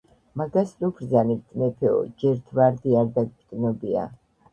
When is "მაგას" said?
0.39-0.69